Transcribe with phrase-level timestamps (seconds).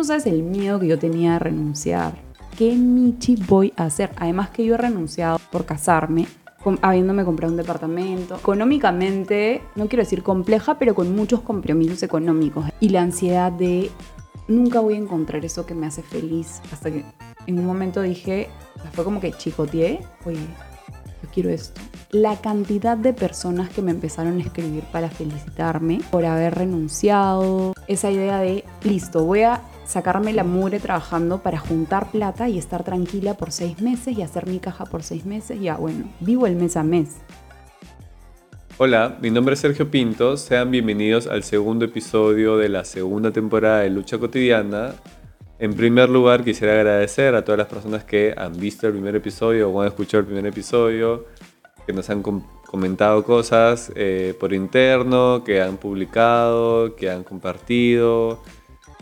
[0.00, 2.14] no sabes el miedo que yo tenía de renunciar.
[2.56, 4.10] ¿Qué michi voy a hacer?
[4.16, 6.26] Además que yo he renunciado por casarme,
[6.80, 8.36] habiéndome comprado un departamento.
[8.36, 12.64] Económicamente, no quiero decir compleja, pero con muchos compromisos económicos.
[12.80, 13.90] Y la ansiedad de
[14.48, 16.62] nunca voy a encontrar eso que me hace feliz.
[16.72, 17.04] Hasta que
[17.46, 18.48] en un momento dije,
[18.92, 20.40] fue como que chicoteé, oye,
[21.22, 21.78] yo quiero esto.
[22.10, 28.10] La cantidad de personas que me empezaron a escribir para felicitarme por haber renunciado, esa
[28.10, 29.60] idea de, listo, voy a
[29.90, 34.46] sacarme la mugre trabajando para juntar plata y estar tranquila por seis meses y hacer
[34.46, 35.60] mi caja por seis meses.
[35.60, 37.16] Ya, bueno, vivo el mes a mes.
[38.78, 40.36] Hola, mi nombre es Sergio Pinto.
[40.36, 44.94] Sean bienvenidos al segundo episodio de la segunda temporada de Lucha Cotidiana.
[45.58, 49.68] En primer lugar, quisiera agradecer a todas las personas que han visto el primer episodio
[49.68, 51.26] o han escuchado el primer episodio,
[51.84, 58.42] que nos han comentado cosas eh, por interno, que han publicado, que han compartido,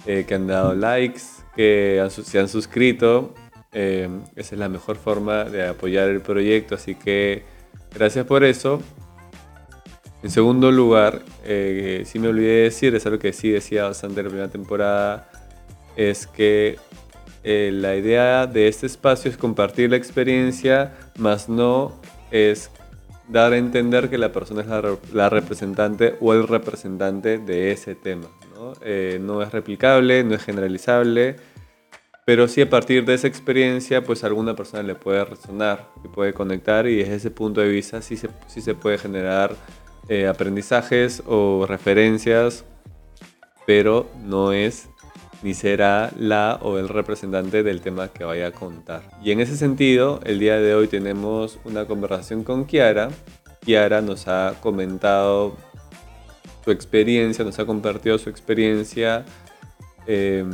[0.07, 1.23] eh, que han dado likes,
[1.55, 3.34] que se han suscrito.
[3.73, 7.42] Eh, esa es la mejor forma de apoyar el proyecto, así que
[7.95, 8.81] gracias por eso.
[10.22, 14.20] En segundo lugar, eh, si me olvidé de decir, es algo que sí decía bastante
[14.20, 15.31] en la primera temporada,
[15.97, 16.77] es que
[17.44, 21.92] eh, la idea de este espacio es compartir la experiencia, más no
[22.33, 22.70] es
[23.28, 28.27] dar a entender que la persona es la, representante o el representante de ese tema.
[28.59, 28.73] ¿No?
[28.83, 31.37] Eh, no es replicable, no es generalizable,
[32.25, 36.34] pero sí a partir de esa experiencia, pues alguna persona le puede resonar, y puede
[36.34, 39.55] conectar y desde ese punto de vista sí se, sí se puede generar
[40.09, 42.65] eh, aprendizajes o referencias,
[43.67, 44.89] pero no es
[45.43, 49.03] ni será la o el representante del tema que vaya a contar.
[49.22, 53.11] Y en ese sentido, el día de hoy tenemos una conversación con Kiara.
[53.65, 55.56] Kiara nos ha comentado
[56.69, 59.24] su experiencia, nos ha compartido su experiencia
[60.06, 60.44] eh,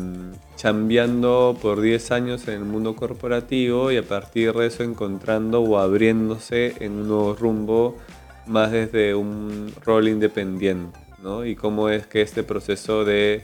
[0.54, 5.76] chambeando por 10 años en el mundo corporativo y a partir de eso encontrando o
[5.76, 7.98] abriéndose en un nuevo rumbo
[8.46, 11.44] más desde un rol independiente, ¿no?
[11.44, 13.42] Y cómo es que este proceso de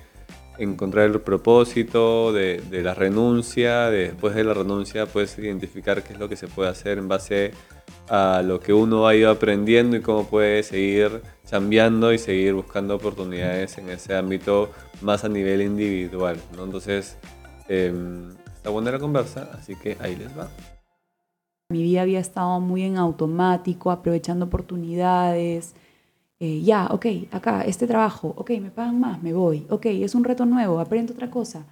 [0.58, 6.28] encontrar el propósito, de, la renuncia, después de la renuncia puedes identificar qué es lo
[6.28, 7.79] que se puede hacer en base a
[8.10, 13.78] lo que uno ha ido aprendiendo y cómo puede seguir cambiando y seguir buscando oportunidades
[13.78, 16.64] en ese ámbito más a nivel individual, ¿no?
[16.64, 17.16] Entonces,
[17.68, 20.48] em, está buena la conversa, así que ahí les va.
[21.70, 25.74] Mi vida había estado muy en automático, aprovechando oportunidades.
[26.40, 30.24] Eh, ya, ok, acá, este trabajo, ok, me pagan más, me voy, ok, es un
[30.24, 31.64] reto nuevo, aprendo otra cosa.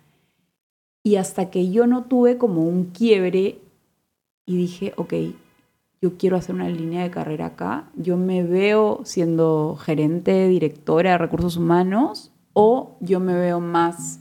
[1.03, 3.59] Y hasta que yo no tuve como un quiebre
[4.47, 5.15] y dije, ok,
[6.01, 11.19] yo quiero hacer una línea de carrera acá, yo me veo siendo gerente, directora de
[11.19, 14.21] recursos humanos o yo me veo más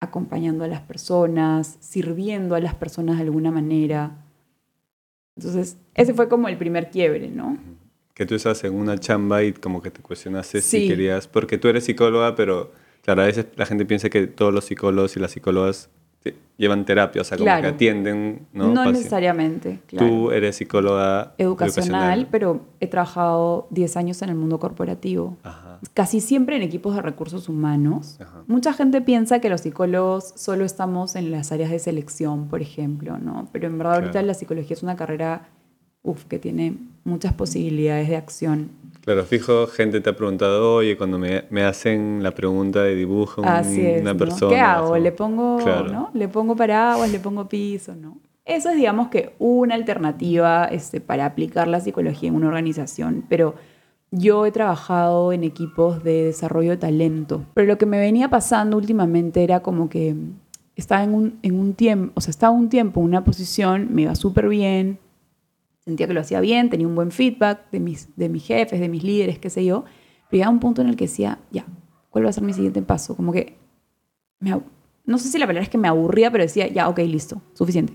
[0.00, 4.24] acompañando a las personas, sirviendo a las personas de alguna manera.
[5.36, 7.56] Entonces, ese fue como el primer quiebre, ¿no?
[8.14, 11.68] Que tú estás en una chamba y como que te cuestionaste si querías, porque tú
[11.68, 15.30] eres psicóloga, pero claro, a veces la gente piensa que todos los psicólogos y las
[15.32, 15.88] psicólogas
[16.56, 18.72] llevan terapia, o sea, como que atienden, ¿no?
[18.72, 20.06] No necesariamente, claro.
[20.06, 25.36] Tú eres psicóloga educacional, pero he trabajado 10 años en el mundo corporativo.
[25.94, 28.20] Casi siempre en equipos de recursos humanos.
[28.46, 33.18] Mucha gente piensa que los psicólogos solo estamos en las áreas de selección, por ejemplo,
[33.18, 33.48] ¿no?
[33.50, 35.48] Pero en verdad ahorita la psicología es una carrera
[36.02, 38.70] uf, que tiene muchas posibilidades de acción.
[39.04, 43.42] Claro, fijo, gente te ha preguntado, oye, cuando me, me hacen la pregunta de dibujo
[43.42, 44.54] una persona.
[44.54, 44.96] ¿Qué hago?
[44.96, 45.58] ¿Le pongo,
[45.90, 46.10] ¿no?
[46.14, 47.10] ¿Le pongo paraguas?
[47.10, 47.96] ¿Le pongo piso?
[47.96, 48.18] ¿no?
[48.44, 53.56] Eso es, digamos, que una alternativa este, para aplicar la psicología en una organización, pero
[54.12, 58.76] yo he trabajado en equipos de desarrollo de talento, pero lo que me venía pasando
[58.76, 60.14] últimamente era como que
[60.76, 64.02] estaba en un, en un tiempo, o sea, estaba un tiempo en una posición, me
[64.02, 64.98] iba súper bien,
[65.84, 68.88] sentía que lo hacía bien, tenía un buen feedback de mis, de mis jefes, de
[68.88, 69.84] mis líderes, qué sé yo,
[70.30, 71.66] pero llegaba un punto en el que decía, ya,
[72.10, 73.16] ¿cuál va a ser mi siguiente paso?
[73.16, 73.56] Como que,
[74.40, 77.94] no sé si la palabra es que me aburría, pero decía, ya, ok, listo, suficiente.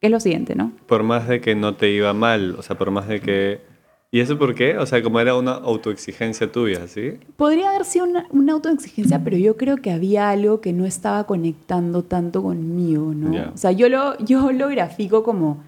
[0.00, 0.72] ¿Qué es lo siguiente, no?
[0.86, 3.60] Por más de que no te iba mal, o sea, por más de que...
[4.12, 4.76] ¿Y eso por qué?
[4.76, 7.20] O sea, como era una autoexigencia tuya, ¿sí?
[7.36, 11.24] Podría haber sido una, una autoexigencia, pero yo creo que había algo que no estaba
[11.24, 13.52] conectando tanto conmigo, ¿no?
[13.54, 15.62] O sea, yo lo, yo lo grafico como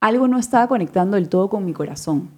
[0.00, 2.30] algo no estaba conectando del todo con mi corazón.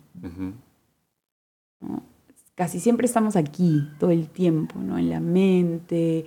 [2.55, 4.99] Casi siempre estamos aquí, todo el tiempo, ¿no?
[4.99, 6.27] en la mente,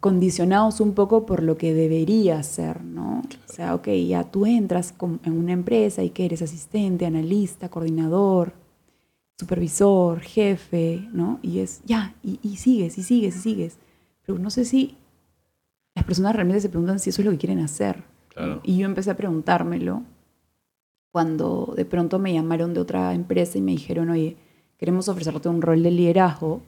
[0.00, 2.82] condicionados un poco por lo que debería ser.
[2.82, 3.22] ¿no?
[3.48, 4.94] O sea, ok, ya tú entras
[5.24, 8.52] en una empresa y que eres asistente, analista, coordinador,
[9.38, 11.38] supervisor, jefe, ¿no?
[11.42, 13.78] Y es, ya, y, y sigues, y sigues, y sigues.
[14.26, 14.96] Pero no sé si
[15.94, 18.02] las personas realmente se preguntan si eso es lo que quieren hacer.
[18.30, 18.60] Claro.
[18.64, 20.02] Y yo empecé a preguntármelo
[21.10, 24.36] cuando de pronto me llamaron de otra empresa y me dijeron, oye,
[24.76, 26.60] queremos ofrecerte un rol de liderazgo.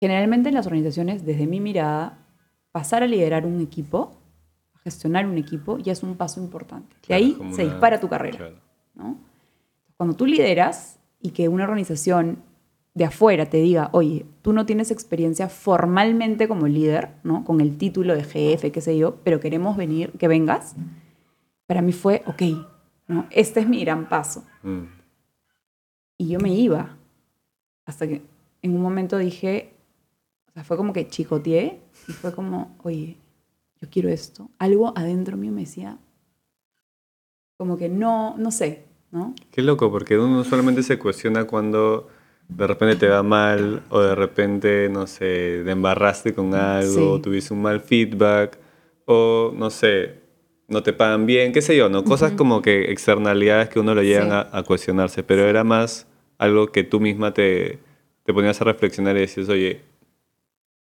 [0.00, 2.18] Generalmente en las organizaciones, desde mi mirada,
[2.72, 4.12] pasar a liderar un equipo,
[4.74, 6.94] a gestionar un equipo, ya es un paso importante.
[6.96, 8.36] de Claro, ahí como se una- dispara tu carrera.
[8.36, 8.56] Claro.
[8.94, 9.16] ¿no?
[9.96, 12.38] Cuando tú lideras y que una organización
[12.94, 17.44] de afuera te diga, oye, tú no tienes experiencia formalmente como líder, ¿no?
[17.44, 20.76] Con el título de jefe, qué sé yo, pero queremos venir, que vengas.
[21.66, 22.42] Para mí fue, ok,
[23.08, 23.26] ¿no?
[23.30, 24.44] Este es mi gran paso.
[24.62, 24.84] Mm.
[26.18, 26.96] Y yo me iba.
[27.84, 28.22] Hasta que
[28.62, 29.74] en un momento dije,
[30.48, 33.16] o sea, fue como que chicoteé y fue como, oye,
[33.80, 34.50] yo quiero esto.
[34.58, 35.98] Algo adentro mío me decía,
[37.56, 39.34] como que no, no sé, ¿no?
[39.50, 42.08] Qué loco, porque uno solamente se cuestiona cuando
[42.48, 47.00] de repente te va mal o de repente, no sé, te embarraste con algo, Sí.
[47.00, 48.58] o tuviste un mal feedback
[49.04, 50.20] o, no sé,
[50.68, 52.02] no te pagan bien, qué sé yo, ¿no?
[52.04, 54.32] Cosas como que externalidades que uno lo llegan Sí.
[54.32, 56.06] a, a cuestionarse, pero era más
[56.38, 57.78] algo que tú misma te,
[58.24, 59.80] te ponías a reflexionar y decías, oye,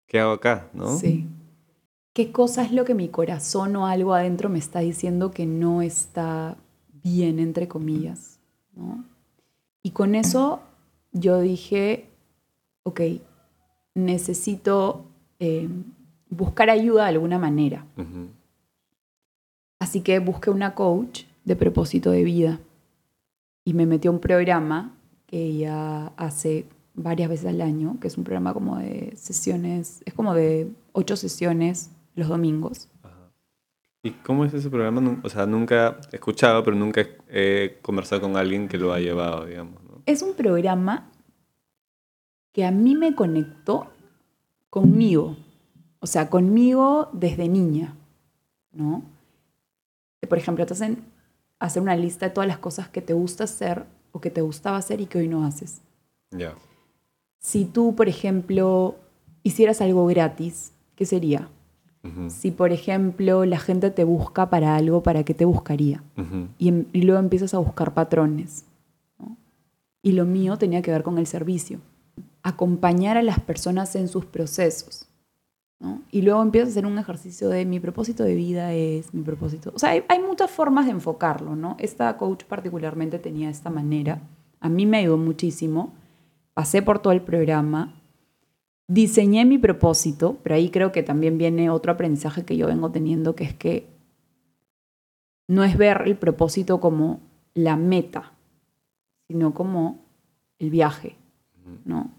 [0.07, 0.67] ¿qué hago acá?
[0.73, 0.97] ¿no?
[0.97, 1.25] Sí.
[2.13, 5.81] ¿Qué cosa es lo que mi corazón o algo adentro me está diciendo que no
[5.81, 6.55] está
[7.03, 8.39] bien, entre comillas?
[8.75, 9.03] ¿no?
[9.81, 10.61] Y con eso
[11.11, 12.05] yo dije,
[12.83, 13.01] ok,
[13.95, 15.05] necesito
[15.39, 15.67] eh,
[16.29, 17.85] buscar ayuda de alguna manera.
[17.97, 18.27] Ujú.
[19.83, 22.62] Así que busqué una coach de propósito de vida
[23.65, 24.95] y me metí a un programa
[25.25, 30.13] que ella hace varias veces al año, que es un programa como de sesiones, es
[30.13, 32.88] como de ocho sesiones los domingos.
[33.03, 33.30] Ajá.
[34.03, 35.19] ¿Y cómo es ese programa?
[35.21, 39.01] O sea, nunca he escuchado, pero nunca he, he conversado con alguien que lo ha
[39.01, 39.83] llevado, digamos.
[39.83, 40.01] ¿no?
[40.06, 41.12] Es un programa
[42.53, 43.88] que a mí me conectó
[44.69, 45.35] conmigo,
[46.00, 47.97] o sea, conmigo desde niña,
[48.71, 49.12] ¿no?
[50.33, 50.97] Por ejemplo, te hacen
[51.59, 54.77] hacer una lista de todas las cosas que te gusta hacer o que te gustaba
[54.77, 55.81] hacer y que hoy no haces.
[56.31, 56.56] Ya.
[57.39, 58.95] Si tú, por ejemplo,
[59.44, 61.50] hicieras algo gratis, ¿qué sería?
[62.30, 66.01] Si, por ejemplo, la gente te busca para algo, ¿para qué te buscaría?
[66.57, 68.65] Y, em- y luego empiezas a buscar patrones.
[69.19, 69.38] ¿no?
[70.01, 71.77] Y lo mío tenía que ver con el servicio.
[72.41, 75.06] Acompañar a las personas en sus procesos.
[75.83, 76.01] ¿No?
[76.12, 79.71] Y luego empiezas a hacer un ejercicio de mi propósito de vida es mi propósito.
[79.75, 81.75] O sea, hay, hay muchas formas de enfocarlo, ¿no?
[81.77, 84.21] Esta coach particularmente tenía esta manera.
[84.62, 85.94] A mí me ayudó muchísimo.
[86.53, 87.94] Pasé por todo el programa.
[88.88, 93.35] Diseñé mi propósito, pero ahí creo que también viene otro aprendizaje que yo vengo teniendo,
[93.35, 93.88] que es que
[95.47, 97.19] no es ver el propósito como
[97.53, 98.31] la meta,
[99.27, 100.00] sino como
[100.59, 101.18] el viaje,
[101.83, 102.09] ¿no?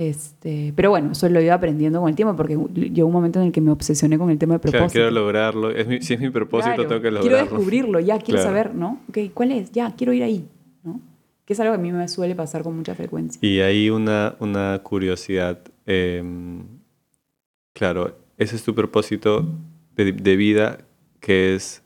[0.00, 3.48] Este, pero bueno, eso lo iba aprendiendo con el tiempo porque llegó un momento en
[3.48, 4.92] el que me obsesioné con el tema de Claro, propósito.
[4.98, 5.70] quiero lograrlo.
[5.72, 7.50] Es mi- si es mi propósito, Claro, tengo que Quiero lograrlo.
[7.58, 8.48] descubrirlo, ya quiero Claro.
[8.48, 8.98] saber, ¿no?
[9.10, 9.70] Ok, ¿cuál es?
[9.72, 10.48] Ya, quiero ir ahí,
[10.84, 11.02] ¿no?
[11.44, 13.38] Que es algo que a mí me suele pasar con mucha frecuencia.
[13.46, 15.58] Y hay una, una curiosidad.
[15.84, 16.22] eh,
[17.74, 19.44] claro, ese es tu propósito
[19.96, 20.78] de, de vida
[21.20, 21.82] que es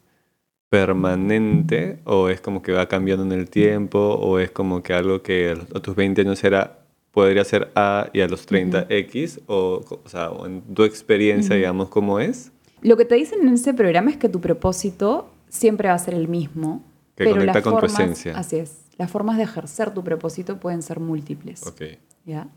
[0.68, 5.22] permanente o es como que va cambiando en el tiempo o es como que algo
[5.22, 6.83] que a tus 20 años era
[7.14, 11.88] podría ser A y a los 30 X o, o sea, en tu experiencia, digamos,
[11.88, 12.50] ¿cómo es?
[12.82, 16.14] Lo que te dicen en ese programa es que tu propósito siempre va a ser
[16.14, 16.82] el mismo.
[17.14, 18.36] Que pero conecta las con tu formas, esencia.
[18.36, 18.80] Así es.
[18.98, 21.64] Las formas de ejercer tu propósito pueden ser múltiples.
[21.66, 21.82] Ok.
[22.24, 22.48] ¿ya?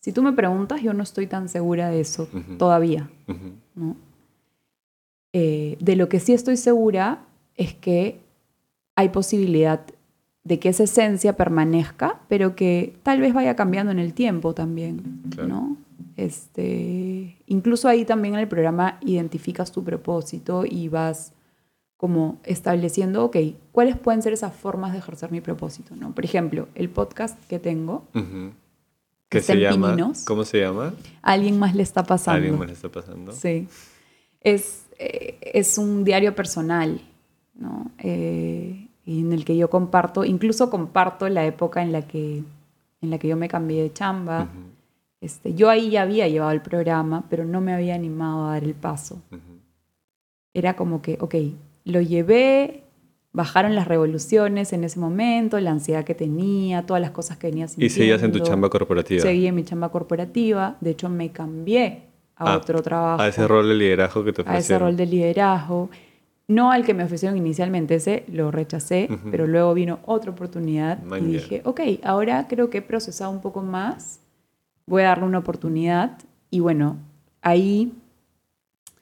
[0.00, 2.28] Si tú me preguntas, yo no estoy tan segura de eso
[2.58, 3.10] todavía.
[5.32, 8.20] Eh, de lo que sí estoy segura es que
[8.96, 9.82] hay posibilidad
[10.44, 15.22] de que esa esencia permanezca, pero que tal vez vaya cambiando en el tiempo también,
[15.30, 15.48] Claro.
[15.48, 15.76] ¿no?
[16.16, 21.32] Este, incluso ahí también en el programa identificas tu propósito y vas
[21.96, 23.36] como estableciendo, ok,
[23.72, 25.94] ¿cuáles pueden ser esas formas de ejercer mi propósito?
[25.96, 26.14] ¿no?
[26.14, 28.04] Por ejemplo, el podcast que tengo.
[29.28, 29.90] ¿Qué Está se llama?
[29.94, 30.24] Pininos.
[30.24, 30.94] ¿Cómo se llama?
[31.22, 32.36] alguien más le está ¿A pasando.
[32.36, 33.32] alguien más le está pasando?
[33.32, 33.68] Sí.
[34.40, 37.00] Es, eh, es un diario personal,
[37.54, 37.90] ¿no?
[37.98, 42.42] Eh, en el que yo comparto, incluso comparto la época en la que,
[43.02, 44.42] en la que yo me cambié de chamba.
[44.44, 44.70] Ujú,
[45.20, 48.64] Este, yo ahí ya había llevado el programa, pero no me había animado a dar
[48.64, 49.16] el paso.
[49.30, 49.40] ujú.
[50.54, 51.34] Era como que, ok,
[51.84, 52.82] lo llevé,
[53.32, 57.68] bajaron las revoluciones en ese momento, la ansiedad que tenía, todas las cosas que venía
[57.68, 57.86] sintiendo.
[57.86, 59.22] Y seguías en tu chamba corporativa.
[59.22, 60.76] Seguí en mi chamba corporativa.
[60.80, 62.02] De hecho, me cambié
[62.36, 63.22] a Ah, otro trabajo.
[63.22, 64.88] A ese rol de liderazgo que te a ese ofrecieron.
[64.88, 65.90] rol de liderazgo.
[66.50, 71.22] No al que me ofrecieron inicialmente, ese lo rechacé, pero luego vino otra oportunidad Man,
[71.22, 74.18] y dije, ok, ahora creo que he procesado un poco más,
[74.84, 76.18] voy a darle una oportunidad
[76.50, 76.96] y bueno,
[77.40, 77.92] ahí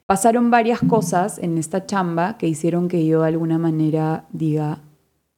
[0.05, 4.81] pasaron varias cosas en esta chamba que hicieron que yo de alguna manera diga,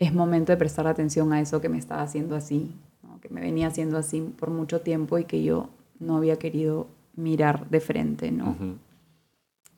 [0.00, 2.74] es momento de prestar atención a eso que me estaba haciendo así,
[3.04, 3.20] ¿no?
[3.20, 5.68] que me venía haciendo así por mucho tiempo y que yo
[6.00, 8.56] no había querido mirar de frente, ¿no?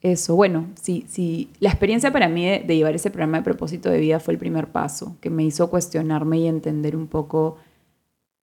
[0.02, 1.48] Eso, bueno, sí, sí.
[1.60, 4.66] La experiencia para mí de, llevar ese programa de propósito de vida fue el primer
[4.66, 7.56] paso, que me hizo cuestionarme y entender un poco,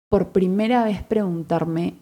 [0.09, 1.95] por primera vez preguntarme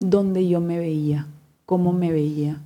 [0.00, 1.26] dónde yo me veía,
[1.66, 2.62] cómo me veía,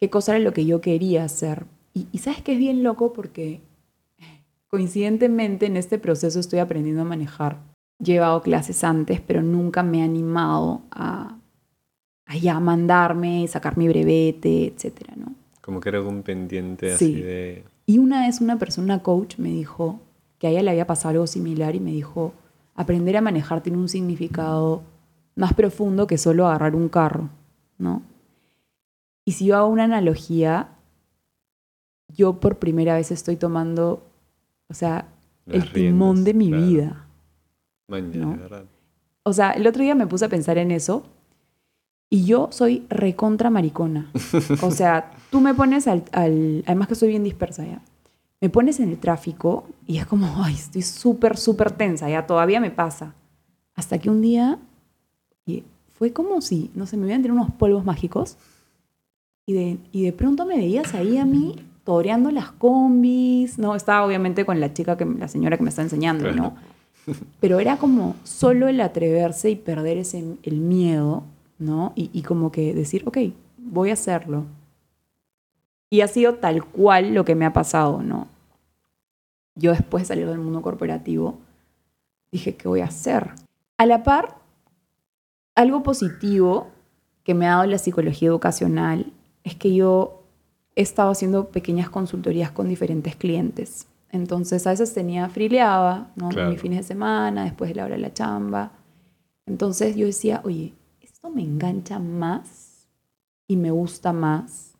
[0.00, 1.66] qué cosa era lo que yo quería hacer.
[1.92, 3.60] Y, y sabes que es bien loco porque
[4.68, 7.58] coincidentemente en este proceso estoy aprendiendo a manejar.
[8.02, 11.39] Llevado clases antes, pero nunca me he animado a,
[12.30, 15.34] a ya mandarme, sacar mi brevete, etcétera, ¿no?
[15.60, 17.64] Como que era un pendiente así de...
[17.86, 19.98] Y una vez una persona coach me dijo
[20.38, 22.32] que a ella le había pasado algo similar y me dijo,
[22.76, 24.82] aprender a manejar tiene un significado
[25.34, 27.30] más profundo que solo agarrar un carro,
[27.78, 28.02] ¿no?
[29.24, 30.68] Y si yo hago una analogía,
[32.16, 34.04] yo por primera vez estoy tomando,
[34.68, 35.08] o sea,
[35.46, 36.66] Las el timón riendas, de mi claro.
[36.66, 37.06] vida.
[37.88, 38.36] Mañana, ¿no?
[38.36, 38.64] ¿verdad?
[39.24, 41.02] O sea, el otro día me puse a pensar en eso
[42.10, 44.10] y yo soy recontra maricona.
[44.62, 47.80] O sea, tú me pones al, al- Además que soy bien dispersa ya.
[48.40, 52.58] Me pones en el tráfico y es como, ay, estoy súper, súper tensa, ya todavía
[52.60, 53.14] me pasa.
[53.74, 54.58] Hasta que un día
[55.46, 55.62] y
[55.98, 58.36] fue como si, no sé, me hubieran tirado unos polvos mágicos
[59.46, 63.74] y de, y de pronto me veías ahí a mí toreando las combis, ¿no?
[63.74, 66.54] Estaba obviamente con la chica, que, la señora que me está enseñando, ¿no?
[67.40, 71.24] Pero era como solo el atreverse y perder ese, el miedo,
[71.60, 71.92] ¿no?
[71.94, 73.18] Y, y como que decir, ok,
[73.56, 74.46] voy a hacerlo.
[75.90, 78.26] Y ha sido tal cual lo que me ha pasado, ¿no?
[79.54, 81.38] Yo después de salir del mundo corporativo,
[82.32, 83.30] dije, ¿qué voy a hacer?
[83.76, 84.36] A la par,
[85.54, 86.68] algo positivo
[87.24, 89.12] que me ha dado la psicología educacional
[89.44, 90.22] es que yo
[90.76, 93.86] he estado haciendo pequeñas consultorías con diferentes clientes.
[94.12, 96.30] Entonces, a veces tenía frileaba, ¿no?
[96.30, 96.50] Claro.
[96.50, 98.72] Mis fines de semana, después de la hora de la chamba.
[99.46, 100.72] Entonces yo decía, oye,
[101.20, 102.88] esto me engancha más
[103.46, 104.72] y me gusta más.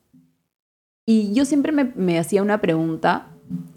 [1.05, 3.27] Y yo siempre me, me hacía una pregunta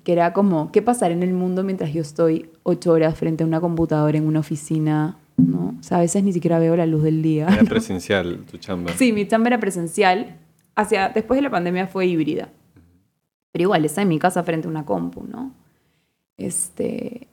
[0.02, 3.46] que era como, ¿qué pasará en el mundo mientras yo estoy ocho horas frente a
[3.46, 5.18] una computadora en una oficina?
[5.36, 5.74] ¿no?
[5.78, 7.48] O sea, a veces ni siquiera veo la luz del día.
[7.48, 8.92] Era presencial tu chamba.
[8.94, 10.38] Sí, mi chamba era presencial.
[10.74, 12.48] Hacia, después de la pandemia fue híbrida.
[13.52, 15.52] Pero igual, está en mi casa frente a una compu, ¿no?
[16.38, 17.28] Este...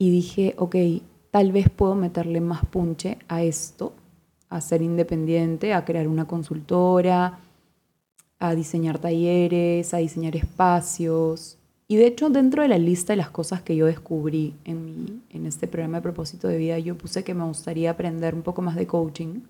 [0.00, 0.74] Y dije, ok,
[1.30, 3.92] tal vez puedo meterle más punche a esto,
[4.48, 7.38] a ser independiente, a crear una consultora,
[8.38, 11.58] a diseñar talleres, a diseñar espacios.
[11.86, 15.22] Y de hecho, dentro de la lista de las cosas que yo descubrí en, mi,
[15.30, 18.62] en este programa de propósito de vida, yo puse que me gustaría aprender un poco
[18.62, 19.40] más de coaching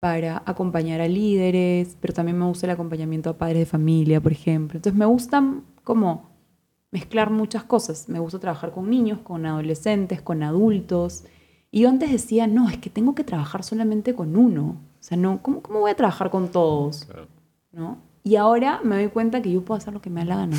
[0.00, 4.32] para acompañar a líderes, pero también me gusta el acompañamiento a padres de familia, por
[4.32, 4.78] ejemplo.
[4.78, 6.28] Entonces me gustan como
[6.90, 8.08] mezclar muchas cosas.
[8.08, 11.24] Me gusta trabajar con niños, con adolescentes, con adultos.
[11.70, 14.76] Y yo antes decía, no, es que tengo que trabajar solamente con uno.
[15.00, 17.04] O sea, no, ¿cómo, cómo voy a trabajar con todos?
[17.04, 17.28] Claro.
[17.72, 17.98] ¿no?
[18.24, 20.56] Y ahora me doy cuenta que yo puedo hacer lo que me da la gana.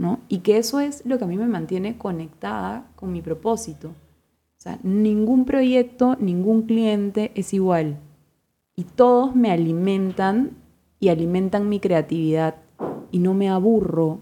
[0.00, 0.20] ¿no?
[0.28, 3.88] Y que eso es lo que a mí me mantiene conectada con mi propósito.
[3.88, 7.98] O sea, ningún proyecto, ningún cliente es igual.
[8.74, 10.56] Y todos me alimentan
[10.98, 12.56] y alimentan mi creatividad.
[13.10, 14.20] Y no me aburro.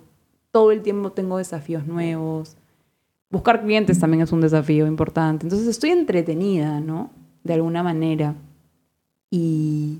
[0.50, 2.56] Todo el tiempo tengo desafíos nuevos.
[3.30, 5.44] Buscar clientes también es un desafío importante.
[5.46, 7.10] Entonces estoy entretenida, ¿no?
[7.44, 8.34] De alguna manera.
[9.30, 9.98] Y,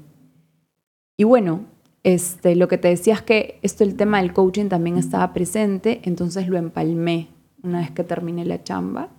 [1.16, 1.60] y bueno,
[2.02, 6.00] este, lo que te decía es que esto, el tema del coaching también estaba presente,
[6.04, 7.28] entonces lo empalmé
[7.62, 9.10] una vez que terminé la chamba.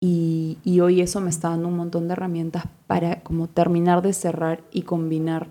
[0.00, 4.12] Y, y hoy eso me está dando un montón de herramientas para como terminar de
[4.12, 5.48] cerrar y combinar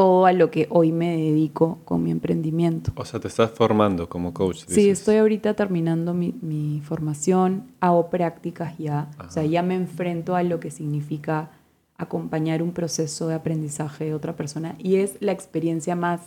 [0.00, 2.90] todo a lo que hoy me dedico con mi emprendimiento.
[2.96, 4.60] O sea, te estás formando como coach.
[4.66, 5.00] Sí, dices.
[5.00, 9.50] estoy ahorita terminando mi, mi formación, hago prácticas ya, o sea, Ajá.
[9.50, 11.50] ya me enfrento a lo que significa
[11.98, 16.22] acompañar un proceso de aprendizaje de otra persona y es la experiencia más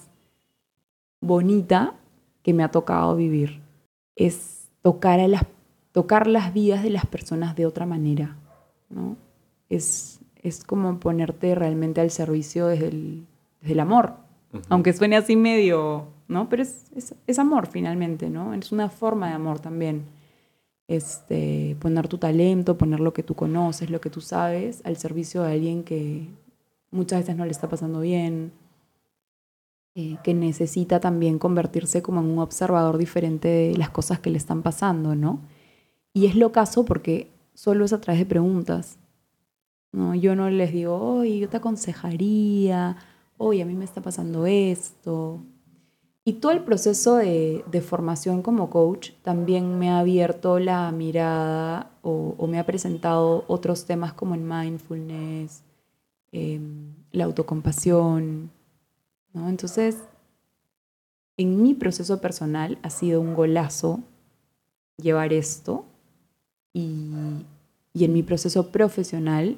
[1.19, 1.95] bonita
[2.43, 3.59] que me ha tocado vivir.
[4.15, 5.47] Es tocar, a las,
[5.93, 8.37] tocar las vidas de las personas de otra manera,
[8.91, 9.17] ¿no?
[9.67, 13.25] Es, es como ponerte realmente al servicio desde el,
[13.63, 14.15] desde el amor,
[14.67, 16.49] aunque suene así medio, ¿no?
[16.49, 18.53] Pero es, es, es amor finalmente, ¿no?
[18.53, 20.03] Es una forma de amor también.
[20.89, 25.43] Este, poner tu talento, poner lo que tú conoces, lo que tú sabes, al servicio
[25.43, 26.27] de alguien que
[26.91, 28.51] muchas veces no le está pasando bien,
[29.95, 34.37] eh, que necesita también convertirse como en un observador diferente de las cosas que le
[34.37, 35.39] están pasando, ¿no?
[36.13, 38.97] Y es lo caso porque solo es a través de preguntas.
[39.93, 40.15] ¿no?
[40.15, 42.97] Yo no les digo, oye, yo te aconsejaría,
[43.37, 45.41] oye, a mí me está pasando esto.
[46.25, 52.47] Y todo el proceso de, formación como coach también me ha abierto la mirada o,
[52.47, 55.63] me ha presentado otros temas como el mindfulness,
[56.31, 58.51] em, la autocompasión.
[59.33, 59.49] ¿no?
[59.49, 59.97] Entonces,
[61.35, 63.99] en mi proceso personal ha sido un golazo
[64.97, 65.83] llevar esto
[66.71, 67.11] y,
[67.93, 69.57] y en mi proceso profesional,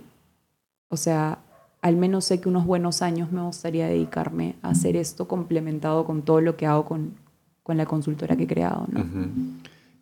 [0.90, 1.40] o sea,
[1.86, 6.24] al menos sé que unos buenos años me gustaría dedicarme a hacer esto complementado con
[6.24, 7.14] todo lo que hago con,
[7.62, 8.88] con la consultora que he creado.
[8.92, 9.06] ¿no?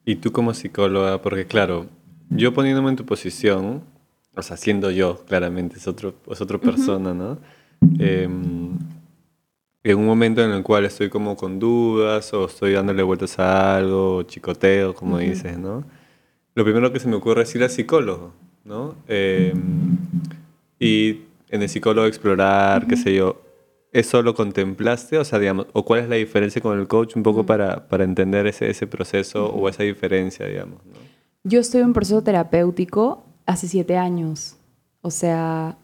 [0.06, 1.88] Y tú como psicóloga, porque claro,
[2.30, 3.82] yo poniéndome en tu posición,
[4.34, 7.40] o sea, siendo yo, claramente, es, otro, es otra persona, ¿no?
[8.00, 8.80] Em,
[9.84, 13.76] en un momento en el cual estoy como con dudas o estoy dándole vueltas a
[13.76, 15.84] algo, o chicoteo, como dices, ¿no?
[16.56, 18.32] Lo primero que se me ocurre es ir al psicólogo,
[18.64, 18.96] ¿no?
[19.10, 19.98] Em,
[20.80, 23.40] y en el psicólogo explorar, qué sé yo.
[23.92, 25.20] ¿Eso lo contemplaste?
[25.20, 28.04] O sea, digamos, ¿o cuál es la diferencia con el coach un poco para, para
[28.04, 30.82] entender ese, ese proceso o esa diferencia, digamos?
[31.44, 34.58] Yo estoy en un proceso terapéutico hace siete años.
[35.02, 35.78] O sea,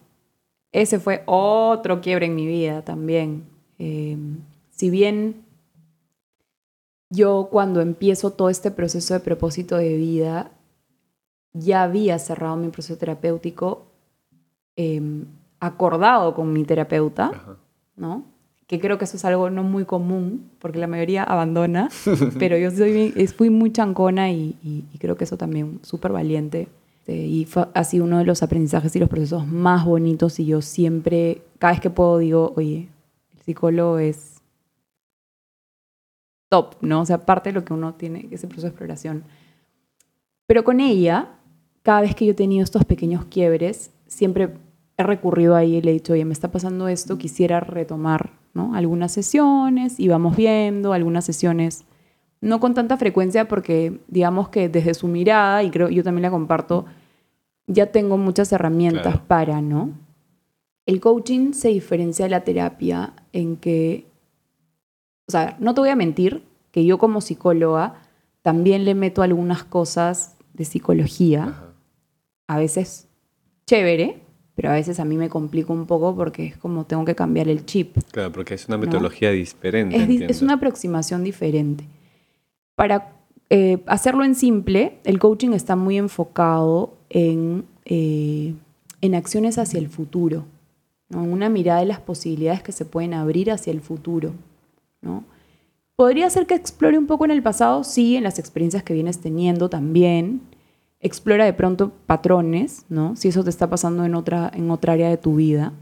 [0.72, 3.44] ese fue otro quiebre en mi vida también.
[3.78, 4.38] Em,
[4.72, 5.46] si bien
[7.12, 10.50] yo cuando empiezo todo este proceso de propósito de vida,
[11.54, 13.86] ya había cerrado mi proceso terapéutico,
[14.76, 15.00] eh,
[15.60, 17.32] acordado con mi terapeuta,
[17.96, 18.24] ¿no?
[18.68, 21.90] Que creo que eso es algo no muy común, porque la mayoría abandona,
[22.40, 26.68] pero yo soy, fui muy chancona y, creo que eso también súper valiente.
[27.10, 30.46] Este, y fue, ha sido uno de los aprendizajes y los procesos más bonitos y
[30.46, 32.88] yo siempre, cada vez que puedo, digo, oye,
[33.36, 34.42] el psicólogo es
[36.50, 37.02] top, ¿no?
[37.02, 39.24] O sea, parte de lo que uno tiene, ese proceso de exploración.
[40.46, 41.30] Pero con ella,
[41.82, 44.54] cada vez que yo he tenido estos pequeños quiebres, siempre
[45.00, 48.76] he recurrido ahí y le he dicho, oye, me está pasando esto, quisiera retomar ¿no?
[48.76, 51.86] algunas sesiones y vamos viendo algunas sesiones,
[52.42, 56.32] no con tanta frecuencia porque digamos que desde su mirada, y creo yo también la
[56.32, 56.86] comparto,
[57.66, 59.92] ya tengo muchas herramientas para, ¿no?
[60.86, 64.06] El coaching se diferencia de la terapia en que,
[65.30, 68.02] o sea, no te voy a mentir, que yo como psicóloga
[68.42, 71.56] también le meto algunas cosas de psicología,
[72.48, 73.08] a veces
[73.66, 74.29] chévere,
[74.60, 77.48] pero a veces a mí me complica un poco porque es como tengo que cambiar
[77.48, 77.98] el chip.
[78.12, 80.26] Claro, porque es una metodología diferente.
[80.30, 81.86] Es, una aproximación diferente.
[82.76, 83.14] Para
[83.50, 88.54] eh, hacerlo en simple, el coaching está muy enfocado en, eh,
[89.00, 90.44] en acciones hacia el futuro,
[91.08, 91.24] ¿no?
[91.24, 94.34] una mirada de las posibilidades que se pueden abrir hacia el futuro.
[95.02, 95.24] ¿no?
[95.96, 99.22] Podría ser que explore un poco en el pasado, sí, en las experiencias que vienes
[99.22, 100.42] teniendo también,
[101.00, 103.16] explora de pronto patrones, ¿no?
[103.16, 105.74] Si eso te está pasando en otra, en otra área de tu vida.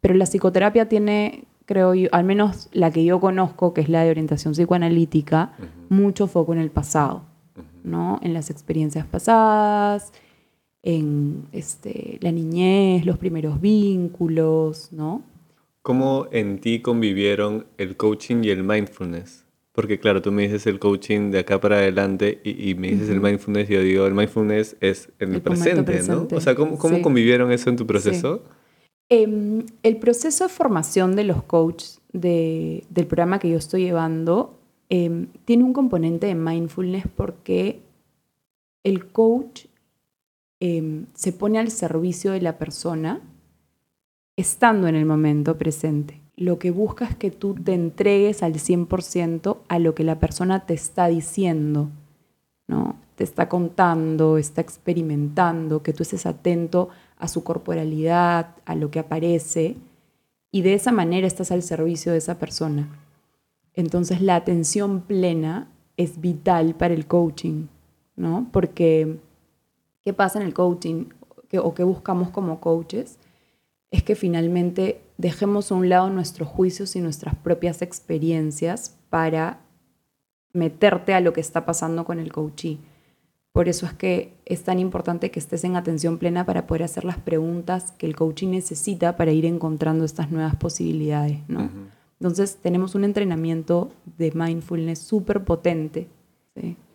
[0.00, 4.02] Pero la psicoterapia tiene, creo yo, al menos la que yo conozco, que es la
[4.02, 5.52] de orientación psicoanalítica,
[5.88, 7.22] mucho foco en el pasado,
[7.84, 8.20] ¿no?
[8.22, 10.12] En las experiencias pasadas,
[10.82, 15.22] en este, la niñez, los primeros vínculos, ¿no?
[15.82, 19.45] ¿Cómo en ti convivieron el coaching y el mindfulness?
[19.76, 23.20] Porque claro, tú me dices el coaching de acá para adelante y, me dices el
[23.20, 26.26] mindfulness y yo digo, el mindfulness es en el, presente, ¿no?
[26.32, 28.42] O sea, ¿cómo, cómo convivieron eso en tu proceso?
[29.10, 34.58] Em, el proceso de formación de los coaches de, del programa que yo estoy llevando
[34.88, 37.82] em, tiene un componente de mindfulness porque
[38.82, 39.66] el coach
[40.58, 43.20] em, se pone al servicio de la persona
[44.38, 49.56] estando en el momento presente lo que busca es que tú te entregues al 100%
[49.68, 51.88] a lo que la persona te está diciendo,
[52.68, 52.96] ¿no?
[53.14, 58.98] Te está contando, está experimentando, que tú estés atento a su corporalidad, a lo que
[58.98, 59.76] aparece,
[60.52, 62.88] y de esa manera estás al servicio de esa persona.
[63.72, 67.66] Entonces la atención plena es vital para el coaching,
[68.16, 68.48] ¿no?
[68.52, 69.18] Porque,
[70.04, 71.06] ¿qué pasa en el coaching
[71.58, 73.18] o qué buscamos como coaches?
[73.90, 79.60] Es que finalmente dejemos a un lado nuestros juicios y nuestras propias experiencias para
[80.52, 82.78] meterte a lo que está pasando con el coachee.
[83.52, 87.04] Por eso es que es tan importante que estés en atención plena para poder hacer
[87.04, 91.70] las preguntas que el coachee necesita para ir encontrando estas nuevas posibilidades, ¿no?
[92.20, 96.08] Entonces tenemos un entrenamiento de mindfulness súper potente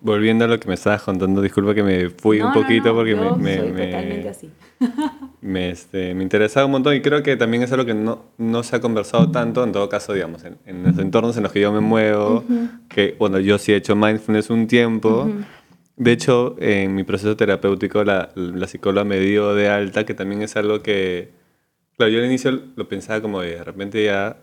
[0.04, 3.62] Volviendo a lo que me estabas contando, disculpa que me fui un poquito porque me,
[3.62, 4.34] me,
[5.44, 8.76] este, me, interesaba un montón y creo que también es algo que no, no se
[8.76, 11.80] ha conversado tanto, en todo caso, digamos, en, los entornos en los que yo me
[11.80, 12.44] muevo,
[12.90, 15.30] que, bueno, yo sí he hecho mindfulness un tiempo,
[15.98, 20.42] De hecho, en mi proceso terapéutico, la, la psicóloga me dio de alta, que también
[20.42, 21.32] es algo que,
[21.98, 24.38] claro, yo al inicio lo pensaba como de, de repente ya,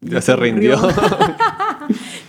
[0.00, 0.76] ya se rindió.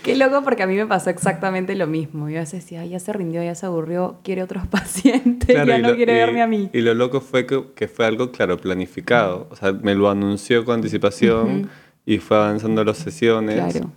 [0.04, 2.28] Qué loco porque a mí me pasó exactamente lo mismo.
[2.28, 5.66] Yo a veces decía, "Ay, ya se rindió, ya se aburrió, quiere otros pacientes, Claro,
[5.72, 6.70] ya no lo- quiere y- verme a mí.
[6.72, 9.48] Y lo loco fue que, que fue algo, claro, planificado.
[9.50, 11.68] O sea, me lo anunció con anticipación Ujú.
[12.06, 13.56] y fue avanzando las sesiones.
[13.56, 13.90] Claro.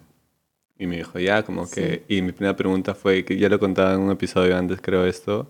[0.80, 2.04] Y me dijo, ya, como que...
[2.08, 5.50] Y mi primera pregunta fue, que ya lo contaba en un episodio antes, creo esto.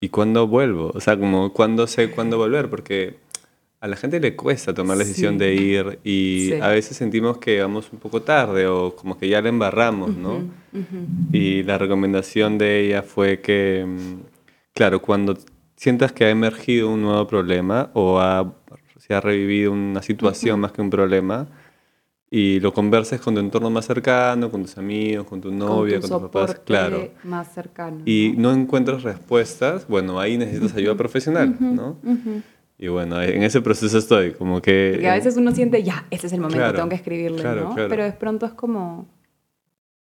[0.00, 0.90] ¿Y cuándo vuelvo?
[0.94, 2.70] O sea, como, ¿cuándo sé cuándo volver?
[2.70, 3.18] Porque
[3.80, 5.38] a la gente le cuesta tomar la decisión Sí.
[5.38, 6.60] de ir y Sí.
[6.60, 10.42] a veces sentimos que vamos un poco tarde o como que ya la embarramos, ¿no?
[11.32, 14.20] Y la recomendación de ella fue que, mm,
[14.74, 15.36] claro, cuando
[15.76, 18.52] sientas que ha emergido un nuevo problema o ha,
[18.98, 21.46] se ha revivido una situación más que un problema,
[22.30, 26.10] y lo converses con tu entorno más cercano, con tus amigos, con tu novia, con
[26.10, 28.02] con, tu tus papás, claro, más cercano.
[28.04, 28.52] y ¿no?
[28.54, 31.96] no encuentras respuestas, bueno, ahí necesitas ayuda profesional, ¿no?
[32.78, 34.90] Y bueno, en ese proceso estoy, como que...
[34.94, 37.64] Porque a veces uno siente, ya, este es el momento, Claro, tengo que escribirle, claro,
[37.64, 37.74] ¿no?
[37.74, 37.88] claro.
[37.88, 39.08] Pero de pronto es como,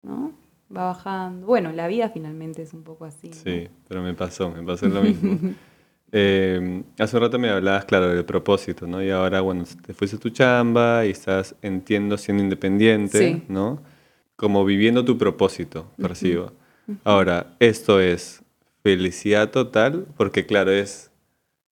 [0.04, 0.34] ¿no?
[0.76, 1.48] Va bajando.
[1.48, 3.30] Bueno, la vida finalmente es un poco así.
[3.30, 3.34] ¿no?
[3.36, 5.40] Sí, pero me pasó, me pasó lo mismo.
[6.18, 9.04] Eh, hace un rato me hablabas, claro, del propósito, ¿no?
[9.04, 13.44] Y ahora, bueno, te fuiste a tu chamba y estás, entiendo, siendo independiente, Sí.
[13.50, 13.82] ¿no?
[14.38, 16.54] Como viviendo tu propósito, percibo.
[17.04, 18.44] Ahora, esto es
[18.82, 21.12] felicidad total, porque claro, es,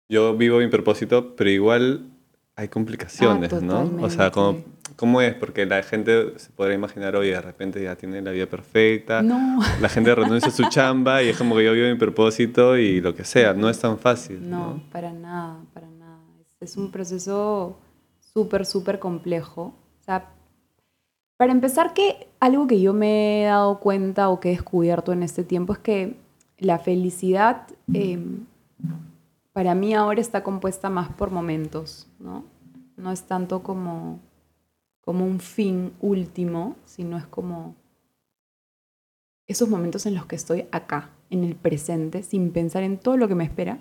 [0.09, 2.07] yo vivo mi propósito, pero igual
[2.55, 3.91] hay complicaciones, Ah, ¿no?
[4.03, 4.59] O sea, como.
[4.97, 5.35] ¿cómo es?
[5.35, 9.61] Porque la gente se podrá imaginar, oye, de repente ya tiene la vida perfecta, No,
[9.81, 13.01] la gente renuncia a su chamba y es como que yo vivo mi propósito y
[13.01, 13.53] lo que sea.
[13.53, 14.49] No es tan fácil.
[14.49, 14.83] no, ¿no?
[14.91, 16.19] para nada, para nada.
[16.41, 17.77] Es, es un proceso
[18.21, 19.75] súper, súper complejo.
[20.01, 20.31] O sea,
[21.37, 25.23] para empezar, que algo que yo me he dado cuenta o que he descubierto en
[25.23, 26.17] este tiempo es que
[26.59, 28.19] la felicidad eh,
[29.57, 32.45] para mí ahora está compuesta más por momentos, ¿no?
[32.99, 34.21] No es tanto como,
[35.01, 37.75] como un fin último, sino es como
[39.47, 43.29] esos momentos en los que estoy acá, en el presente, sin pensar en todo lo
[43.29, 43.79] que me espera,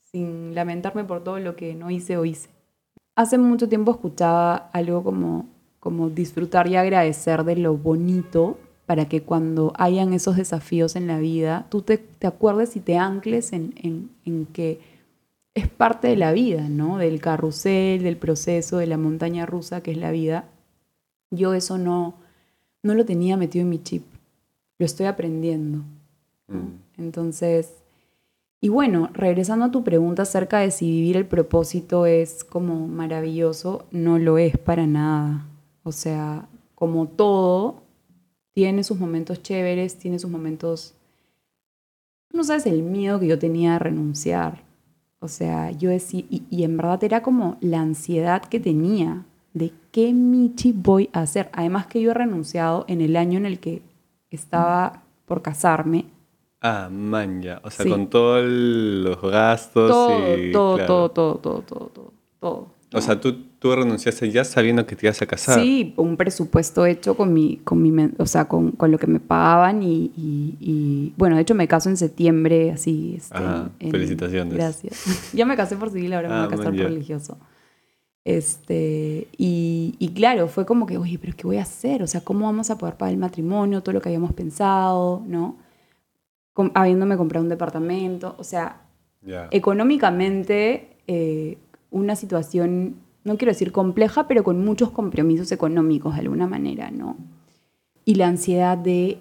[0.00, 2.50] sin lamentarme por todo lo que no hice o hice.
[3.16, 5.46] Hace mucho tiempo escuchaba algo como,
[5.80, 11.18] como disfrutar y agradecer de lo bonito para que cuando hayan esos desafíos en la
[11.18, 14.87] vida, tú te, te acuerdes y te ancles en, en- en que
[15.58, 16.98] es parte de la vida, ¿no?
[16.98, 20.44] Del carrusel, del proceso, de la montaña rusa que es la vida.
[21.30, 22.14] Yo eso no,
[22.82, 24.04] no lo tenía metido en mi chip,
[24.78, 25.84] lo estoy aprendiendo.
[26.48, 26.58] ¿no?
[26.58, 26.78] Mm.
[26.98, 27.74] Entonces,
[28.60, 33.86] y bueno, regresando a tu pregunta acerca de si vivir el propósito es como maravilloso,
[33.92, 35.46] no lo es para nada.
[35.84, 37.82] O sea, como todo,
[38.54, 40.94] tiene sus momentos chéveres, tiene sus momentos...
[42.32, 44.67] No sabes el miedo que yo tenía a renunciar.
[45.20, 49.72] O sea, yo decía, y, y en verdad era como la ansiedad que tenía de
[49.90, 51.48] qué Michi voy a hacer.
[51.52, 53.82] Además que yo he renunciado en el año en el que
[54.30, 56.06] estaba por casarme.
[56.60, 57.60] Ah, man, ya.
[57.64, 57.90] O sea, Sí.
[57.90, 60.52] con todos los gastos Todo, y...
[60.52, 60.86] todo, claro.
[60.86, 62.66] todo, todo, todo, todo, todo, todo.
[62.94, 65.60] O sea, tú, tú renunciaste ya sabiendo que te ibas a casar.
[65.60, 69.20] Sí, un presupuesto hecho con mi, con mi, o sea, con, con lo que me
[69.20, 73.14] pagaban y, y- y, bueno, de hecho me caso en septiembre, así.
[73.16, 74.54] Este, Ah, felicitaciones.
[74.54, 75.32] Gracias.
[75.34, 77.38] ya me casé por civil, ahora me Ah, voy a casar man, por religioso.
[78.24, 82.02] Este, y, y claro, fue como que, oye, pero ¿qué voy a hacer?
[82.02, 83.82] O sea, ¿cómo vamos a poder pagar el matrimonio?
[83.82, 85.56] Todo lo que habíamos pensado, ¿no?
[86.74, 88.82] Habiéndome comprado un departamento, o sea,
[89.50, 91.56] económicamente eh,
[91.90, 92.96] una situación,
[93.28, 97.16] no quiero decir compleja, pero con muchos compromisos económicos de alguna manera, ¿no?
[98.04, 99.18] Y la ansiedad de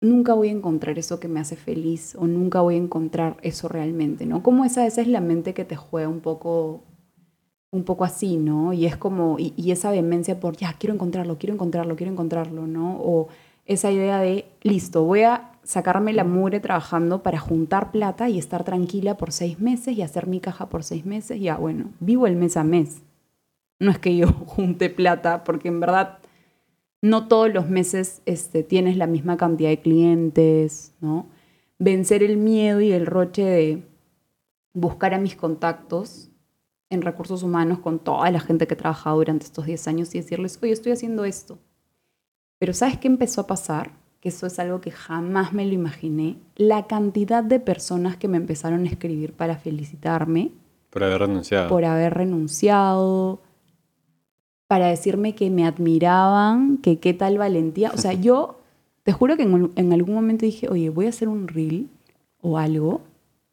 [0.00, 3.68] nunca voy a encontrar eso que me hace feliz o nunca voy a encontrar eso
[3.68, 4.42] realmente, ¿no?
[4.42, 6.82] Como esa, esa es la mente que te juega un poco
[7.70, 8.72] un poco así, ¿no?
[8.72, 12.98] Y es como, y, esa vehemencia por, ya, quiero encontrarlo, quiero encontrarlo, quiero encontrarlo, ¿no?
[13.00, 13.28] O
[13.66, 18.62] esa idea de, listo, voy a sacarme la mugre trabajando para juntar plata y estar
[18.62, 21.40] tranquila por seis meses y hacer mi caja por seis meses.
[21.40, 23.02] Ya, bueno, vivo el mes a mes.
[23.80, 26.18] No es que yo junte plata, porque en verdad
[27.02, 31.26] no todos los meses este, tienes la misma cantidad de clientes, ¿no?
[31.78, 33.82] Vencer el miedo y el roche de
[34.72, 36.30] buscar a mis contactos
[36.90, 40.18] en recursos humanos con toda la gente que he trabajado durante estos 10 años y
[40.18, 41.58] decirles, oye, estoy haciendo esto.
[42.58, 44.05] Pero ¿sabes qué empezó a pasar?
[44.26, 46.34] Que eso es algo que jamás me lo imaginé.
[46.56, 50.50] La cantidad de personas que me empezaron a escribir para felicitarme
[50.90, 51.68] Por haber renunciado.
[51.68, 53.38] por haber renunciado,
[54.66, 57.92] para decirme que me admiraban, que qué tal valentía.
[57.94, 58.58] O sea, yo
[59.04, 61.88] te juro que en, en algún momento dije, oye, voy a hacer un reel
[62.40, 63.02] o algo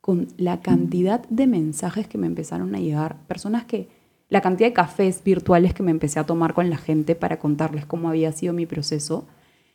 [0.01, 3.89] con la cantidad de mensajes que me empezaron a llegar, personas que,
[4.29, 7.85] la cantidad de cafés virtuales que me empecé a tomar con la gente para contarles
[7.85, 9.27] cómo había sido mi proceso.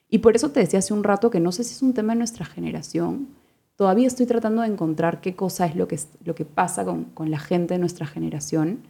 [0.09, 2.14] Y por eso te decía hace un rato que no sé si es un tema
[2.14, 3.29] de nuestra generación.
[3.77, 7.31] Todavía estoy tratando de encontrar qué cosa es lo que, lo que pasa con, con
[7.31, 8.81] la gente de nuestra generación.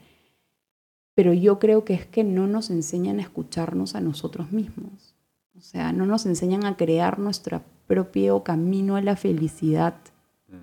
[1.15, 5.17] Pero yo creo que es que no nos enseñan a escucharnos a nosotros mismos.
[5.57, 9.95] O sea, no nos enseñan a crear nuestro propio camino a la felicidad,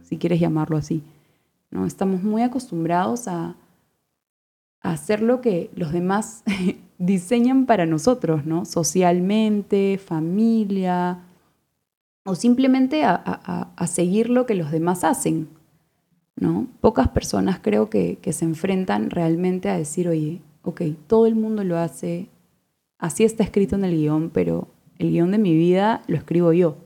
[0.03, 1.03] si quieres llamarlo así.
[1.69, 1.85] ¿no?
[1.85, 3.55] Estamos muy acostumbrados a,
[4.81, 6.43] a hacer lo que los demás
[6.97, 8.65] diseñan para nosotros, ¿no?
[8.65, 11.19] Socialmente, familia,
[12.25, 15.47] o simplemente a, a, a, seguir lo que los demás hacen,
[16.35, 16.67] ¿no?
[16.81, 21.63] Pocas personas creo que, que, se enfrentan realmente a decir, oye, ok, todo el mundo
[21.63, 22.29] lo hace,
[22.97, 26.77] así está escrito en el guion, pero el guion de mi vida lo escribo yo,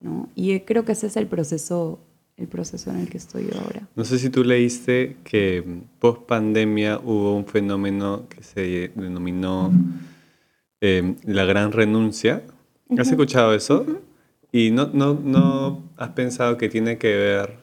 [0.00, 0.28] ¿no?
[0.34, 1.98] Y creo que ese es el proceso
[2.42, 3.88] el proceso en el que estoy ahora.
[3.94, 5.64] No sé si tú leíste que
[5.98, 9.72] post pandemia hubo un fenómeno que se denominó
[10.80, 12.42] eh, la gran renuncia.
[12.98, 13.86] ¿Has escuchado eso?
[14.50, 17.58] ¿Y no, no, no has pensado que tiene que ver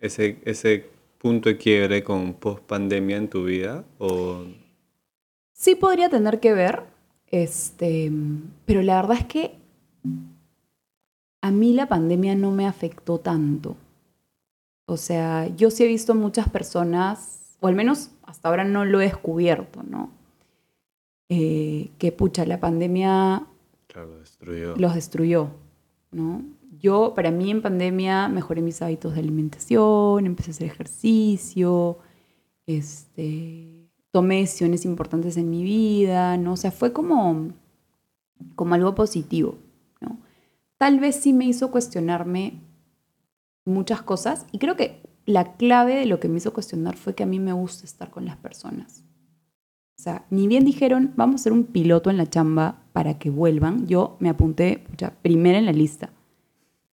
[0.00, 0.86] ese, ese
[1.18, 3.84] punto de quiebre con post pandemia en tu vida?
[3.98, 4.44] O...
[5.52, 6.84] Sí podría tener que ver,
[7.30, 8.10] este,
[8.64, 9.56] pero la verdad es que
[11.42, 13.76] a mí la pandemia no me afectó tanto.
[14.86, 19.00] O sea, yo sí he visto muchas personas, o al menos hasta ahora no lo
[19.00, 20.10] he descubierto, ¿no?
[21.28, 23.46] Eh, que pucha, la pandemia
[24.20, 24.76] destruyó.
[24.76, 25.48] los destruyó,
[26.10, 26.42] ¿no?
[26.78, 31.98] Yo, para mí en pandemia, mejoré mis hábitos de alimentación, empecé a hacer ejercicio,
[32.66, 36.54] este, tomé decisiones importantes en mi vida, ¿no?
[36.54, 37.52] O sea, fue como,
[38.54, 39.58] como algo positivo,
[40.00, 40.18] ¿no?
[40.76, 42.60] Tal vez sí me hizo cuestionarme
[43.64, 47.22] muchas cosas y creo que la clave de lo que me hizo cuestionar fue que
[47.22, 49.04] a mí me gusta estar con las personas.
[49.98, 53.30] O sea, ni bien dijeron, vamos a hacer un piloto en la chamba para que
[53.30, 56.10] vuelvan, yo me apunté pucha, primera en la lista.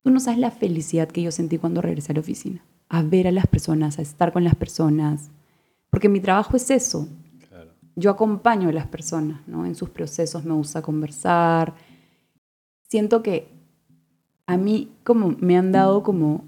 [0.02, 3.26] Tú no sabes la felicidad que yo sentí cuando regresé a la oficina, a ver
[3.26, 5.30] a las personas, a estar con las personas,
[5.88, 7.08] porque mi trabajo es eso.
[7.48, 7.70] Claro.
[7.96, 9.64] Yo acompaño a las personas, ¿no?
[9.64, 11.74] En sus procesos me gusta conversar.
[12.82, 13.48] Siento que
[14.46, 16.44] a mí como me han dado como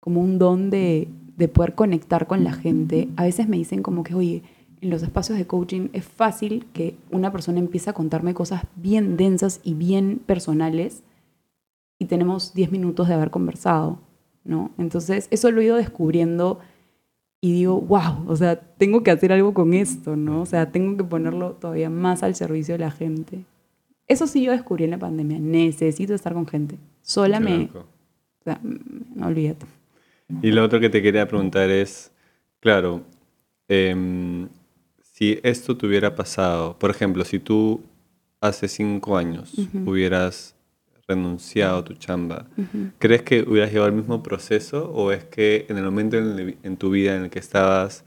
[0.00, 3.08] como un don de, de poder conectar con la gente.
[3.16, 4.42] A veces me dicen como que, oye,
[4.80, 9.16] en los espacios de coaching es fácil que una persona empiece a contarme cosas bien
[9.16, 11.02] densas y bien personales
[11.98, 13.98] y tenemos 10 minutos de haber conversado,
[14.44, 14.70] ¿no?
[14.78, 16.60] Entonces, eso lo he ido descubriendo
[17.40, 20.42] y digo, wow, o sea, tengo que hacer algo con esto, ¿no?
[20.42, 23.44] O sea, tengo que ponerlo todavía más al servicio de la gente.
[24.06, 26.78] Eso sí yo descubrí en la pandemia, necesito estar con gente.
[27.02, 27.68] Sola me...
[27.74, 29.66] O sea, no olvídate.
[30.42, 32.12] Y lo otro que te quería preguntar es,
[32.60, 33.02] claro,
[33.68, 34.48] em,
[35.00, 37.82] si esto te hubiera pasado, por ejemplo, si tú
[38.40, 39.52] hace cinco años
[39.84, 40.54] hubieras
[41.08, 42.46] renunciado a tu chamba,
[42.98, 46.90] ¿crees que hubieras llevado el mismo proceso o es que en el momento en, tu
[46.90, 48.04] vida en el que estabas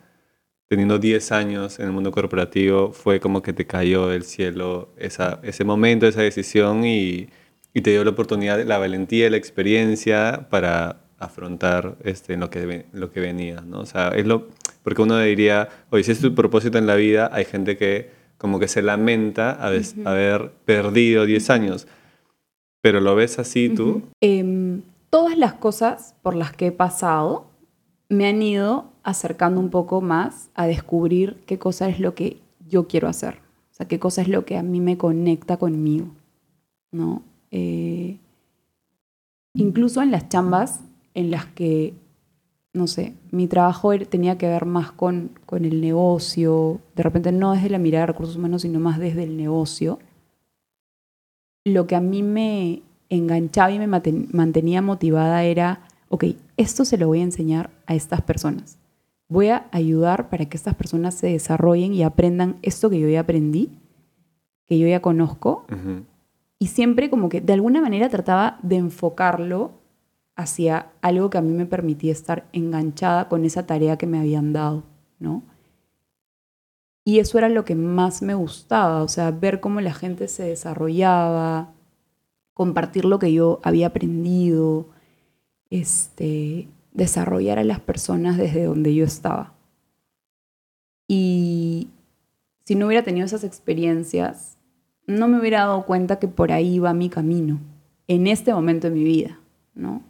[0.68, 5.40] teniendo 10 años en el mundo corporativo fue como que te cayó del cielo esa,
[5.44, 7.28] ese momento, esa decisión y,
[7.74, 13.12] y te dio la oportunidad, la valentía, la experiencia para afrontar este, lo, que, lo
[13.12, 13.80] que venía, ¿no?
[13.82, 14.48] O sea, es lo,
[14.84, 18.58] porque uno diría, oye, si es tu propósito en la vida, hay gente que como
[18.58, 19.52] que se lamenta
[20.04, 21.88] haber perdido 10 años,
[22.82, 24.02] pero ¿lo ves así tú?
[24.20, 24.82] Em,
[25.12, 27.46] todas las cosas por las que he pasado
[28.10, 32.88] me han ido acercando un poco más a descubrir qué cosa es lo que yo
[32.88, 33.36] quiero hacer,
[33.72, 36.08] o sea, qué cosa es lo que a mí me conecta conmigo,
[36.92, 37.22] ¿no?
[37.52, 38.18] Eh,
[39.54, 40.82] incluso en las chambas
[41.14, 41.94] en las que,
[42.74, 47.54] no sé, mi trabajo tenía que ver más con, con el negocio, de repente no
[47.54, 50.00] desde la mirada de recursos humanos, sino más desde el negocio,
[51.64, 56.26] lo que a mí me enganchaba y me mantenía motivada era, ok,
[56.58, 58.78] esto se lo voy a enseñar a estas personas.
[59.28, 63.22] Voy a ayudar para que estas personas se desarrollen y aprendan esto que yo ya
[63.22, 63.70] aprendí,
[64.68, 65.66] que yo ya conozco.
[66.58, 69.81] Y siempre como que de alguna manera trataba de enfocarlo
[70.42, 74.54] hacia algo que a mí me permitía estar enganchada con esa tarea que me habían
[74.54, 74.84] dado,
[75.20, 75.44] ¿no?
[77.04, 80.44] Y eso era lo que más me gustaba, o sea, ver cómo la gente se
[80.44, 81.74] desarrollaba,
[82.54, 84.88] compartir lo que yo había aprendido,
[85.70, 89.54] este, desarrollar a las personas desde donde yo estaba.
[91.08, 91.90] Y
[92.66, 94.58] si no hubiera tenido esas experiencias,
[95.08, 97.60] no me hubiera dado cuenta que por ahí va mi camino,
[98.08, 99.40] en este momento de mi vida,
[99.74, 100.04] ¿no?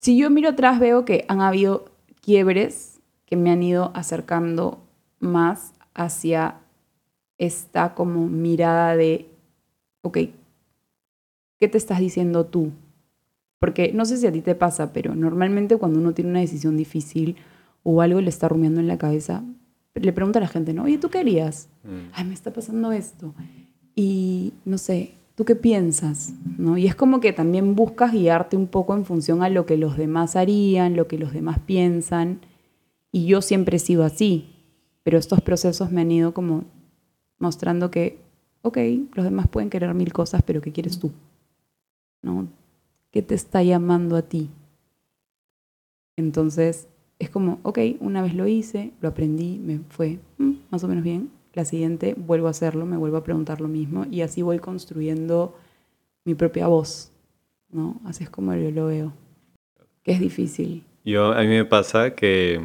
[0.00, 1.84] Si yo miro atrás veo que han habido
[2.22, 4.82] quiebres que me han ido acercando
[5.20, 6.56] más hacia
[7.38, 9.28] esta como mirada de,
[10.02, 10.18] ok,
[11.58, 12.72] ¿qué te estás diciendo tú?
[13.58, 16.78] Porque no sé si a ti te pasa, pero normalmente cuando uno tiene una decisión
[16.78, 17.36] difícil
[17.82, 19.44] o algo le está rumiando en la cabeza,
[19.94, 20.84] le pregunta a la gente, ¿no?
[20.84, 21.68] Oye, ¿tú qué harías?
[21.84, 22.10] Mm.
[22.14, 23.34] Ay, me está pasando esto.
[23.94, 26.34] Y no sé, ¿tú qué piensas?
[26.58, 26.76] ¿No?
[26.76, 29.96] Y es como que también buscas guiarte un poco en función a lo que los
[29.96, 32.40] demás harían, lo que los demás piensan.
[33.10, 34.50] Y yo siempre he sido así,
[35.02, 36.64] pero estos procesos me han ido como
[37.38, 38.18] mostrando que,
[38.60, 38.76] ok,
[39.14, 41.10] los demás pueden querer mil cosas, pero ¿qué quieres tú?
[42.20, 42.46] ¿No?
[43.10, 44.50] ¿Qué te está llamando a ti?
[46.16, 46.86] Entonces,
[47.18, 51.02] es como, ok, una vez lo hice, lo aprendí, me fue mm, más o menos
[51.02, 51.30] bien.
[51.54, 55.56] La siguiente vuelvo a hacerlo, me vuelvo a preguntar lo mismo y así voy construyendo
[56.24, 57.12] mi propia voz,
[57.70, 58.00] ¿no?
[58.04, 59.12] Así es como yo lo veo.
[60.02, 60.84] Que es difícil.
[61.04, 62.60] Yo, a mí me pasa que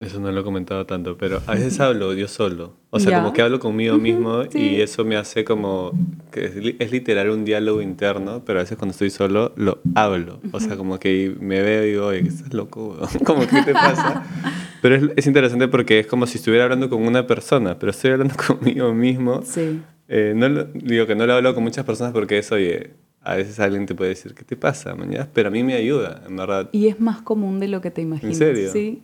[0.00, 2.74] eso no lo he comentado tanto, pero a veces hablo yo solo.
[2.90, 3.20] O sea, Ya.
[3.22, 4.58] como que hablo conmigo mismo sí.
[4.58, 5.92] y eso me hace como...
[6.30, 10.40] que es, es literal un diálogo interno, pero a veces cuando estoy solo lo hablo.
[10.52, 14.24] O sea, como que me veo y digo, oye, estás loco, como que te pasa.
[14.82, 18.10] Pero es, es interesante porque es como si estuviera hablando con una persona, pero estoy
[18.10, 19.40] hablando conmigo mismo.
[19.42, 19.80] Sí.
[20.08, 22.90] Eh, no lo- digo que no lo hablo con muchas personas porque es, oye,
[23.22, 25.26] a veces alguien te puede decir, ¿qué te pasa, mañana?
[25.32, 26.68] Pero a mí me ayuda, en verdad.
[26.72, 28.36] Y es más común de lo que te imaginas.
[28.36, 28.70] serio?
[28.72, 29.00] Sí.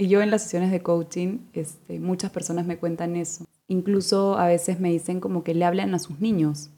[0.00, 3.44] Y yo en las sesiones de coaching, este, muchas personas me cuentan eso.
[3.68, 6.70] Incluso a veces me dicen como que le hablan a sus niños.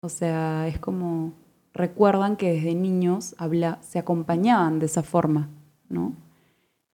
[0.00, 1.34] O sea, es como
[1.72, 5.50] recuerdan que desde niños habla, se acompañaban de esa forma,
[5.88, 6.16] ¿no?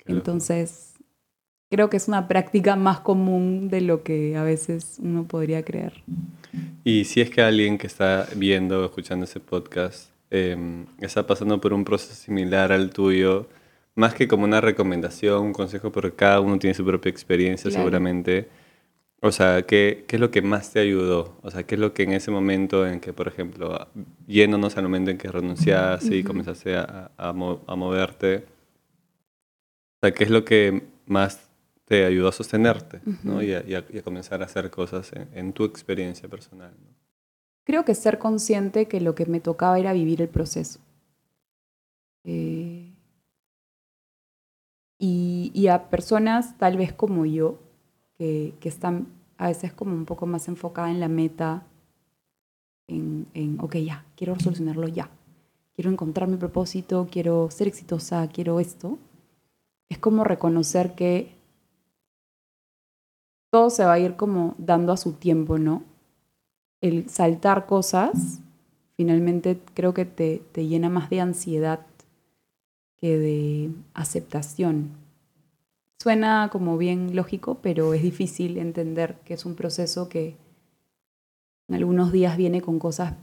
[0.04, 0.96] Entonces,
[1.70, 6.02] creo que es una práctica más común de lo que a veces uno podría creer.
[6.84, 11.58] Y si es que alguien que está viendo o escuchando ese podcast eh, está pasando
[11.58, 13.48] por un proceso similar al tuyo,
[13.98, 17.82] más que como una recomendación, un consejo, porque cada uno tiene su propia experiencia Claro.
[17.84, 18.48] seguramente.
[19.20, 21.36] O sea, ¿qué, ¿qué es lo que más te ayudó?
[21.42, 23.88] O sea, ¿qué es lo que en ese momento en que, por ejemplo,
[24.28, 26.28] yéndonos al momento en que renunciaste y Ujú.
[26.28, 28.44] comenzaste a, a mo- a moverte,
[29.96, 31.48] o sea, ¿qué es lo que más
[31.84, 33.34] te ayudó a sostenerte ¿no?
[33.34, 33.42] Ujú.
[33.42, 36.70] y, a, y a- y a comenzar a hacer cosas en, en tu experiencia personal?
[36.80, 36.88] ¿no?
[37.64, 40.78] Creo que ser consciente que lo que me tocaba era vivir el proceso.
[42.24, 42.87] Eh,
[44.98, 47.58] y, y a personas tal vez como yo,
[48.16, 49.06] que, que están
[49.36, 51.64] a veces como un poco más enfocada en la meta,
[52.88, 55.10] en, en, ok, ya, quiero solucionarlo ya.
[55.74, 58.98] Quiero encontrar mi propósito, quiero ser exitosa, quiero esto.
[59.88, 61.36] Es como reconocer que
[63.50, 65.84] todo se va a ir como dando a su tiempo, ¿no?
[66.80, 68.40] el saltar cosas
[68.96, 71.80] finalmente creo que te, te llena más de ansiedad
[73.00, 74.90] que de aceptación.
[75.98, 80.36] Suena como bien lógico, pero es difícil entender que es un proceso que
[81.68, 83.14] en algunos días viene con cosas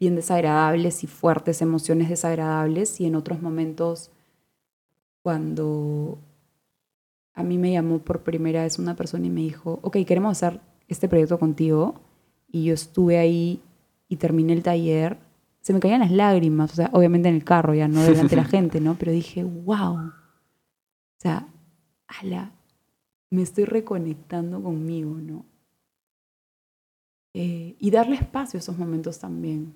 [0.00, 4.10] bien desagradables y fuertes emociones desagradables y en otros momentos
[5.22, 6.18] cuando
[7.34, 10.60] a mí me llamó por primera vez una persona y me dijo, ok, queremos hacer
[10.88, 11.94] este proyecto contigo
[12.50, 13.60] y yo estuve ahí
[14.08, 15.16] y terminé el taller,
[15.64, 18.42] se me caían las lágrimas, o sea, obviamente en el carro, ya no delante de
[18.42, 18.96] la gente, ¿no?
[18.96, 20.12] Pero dije, wow, o
[21.16, 21.48] sea,
[22.06, 22.50] ala,
[23.30, 25.46] me estoy reconectando conmigo, ¿no?
[27.32, 29.72] Eh, y darle espacio a esos momentos también.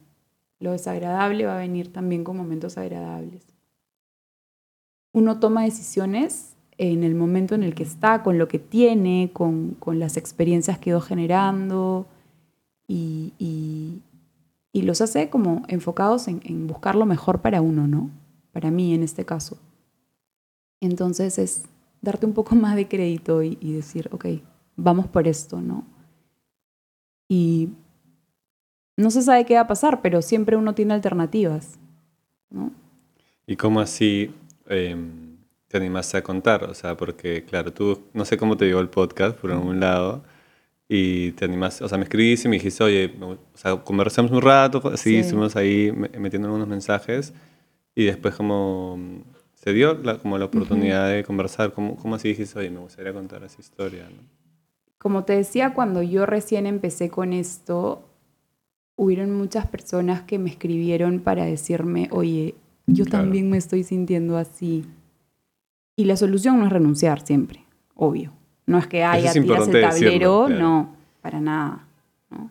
[0.61, 3.42] Lo desagradable va a venir también con momentos agradables.
[5.14, 9.70] Uno toma decisiones en el momento en el que está, con lo que tiene, con,
[9.81, 12.07] con las experiencias que ido generando
[12.87, 14.03] y, y-
[14.78, 18.10] y los hace como enfocados en, en buscar lo mejor para uno, ¿no?
[18.52, 19.58] Para mí en este caso.
[20.80, 21.64] Entonces es
[22.00, 24.26] darte un poco más de crédito y, y decir, ok,
[24.76, 25.84] vamos por esto, ¿no?
[27.28, 27.70] Y
[28.96, 31.76] no se sabe qué va a pasar, pero siempre uno tiene alternativas,
[32.48, 32.70] ¿no?
[33.44, 34.32] ¿Y cómo así
[34.66, 36.62] em, te animaste a contar?
[36.64, 40.22] O sea, porque claro, tú, no sé cómo te llegó el podcast, por algún lado,
[40.89, 44.41] y te animaste, o sea, me escribiste y me dijiste, oye, o sea, conversamos un
[44.41, 45.16] rato, así, Sí.
[45.18, 47.34] estuvimos ahí me- metiendo algunos mensajes,
[47.95, 49.20] y después como mm,
[49.55, 53.12] se dio la, como la oportunidad de conversar, ¿cómo, cómo así dijiste, oye, me gustaría
[53.12, 54.09] contar esa historia?
[54.09, 54.22] ¿no?
[54.99, 58.05] Como te decía, cuando yo recién empecé con esto,
[58.97, 62.55] hubieron muchas personas que me escribieron para decirme, oye,
[62.86, 63.24] yo Claro.
[63.24, 64.86] también me estoy sintiendo así.
[65.97, 67.64] Y la solución no es renunciar siempre,
[67.95, 68.32] obvio.
[68.68, 70.62] No es que haya es tiras el decirlo, tablero, claro.
[70.62, 71.88] no, para nada.
[72.30, 72.50] ¿no?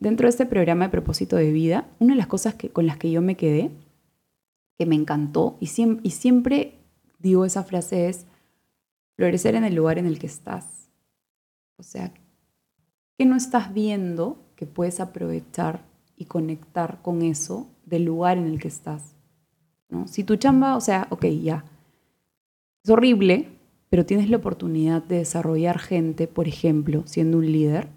[0.00, 2.96] dentro de este programa de propósito de vida, una de las cosas que, con las
[2.96, 3.70] que yo me quedé,
[4.78, 6.74] que me encantó, y siempre, y siempre
[7.18, 8.26] digo esa frase es,
[9.16, 10.88] florecer en el lugar en el que estás.
[11.76, 12.12] O sea,
[13.16, 15.82] que no estás viendo que puedes aprovechar
[16.16, 19.14] y conectar con eso del lugar en el que estás.
[19.88, 20.06] ¿no?
[20.06, 21.64] Si tu chamba, o sea, ok, ya,
[22.84, 23.57] es horrible,
[23.90, 27.88] pero tienes la oportunidad de desarrollar gente, por ejemplo, siendo un líder,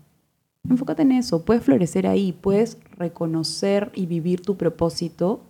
[0.69, 5.41] enfócate en eso, puedes florecer ahí, puedes reconocer y vivir tu propósito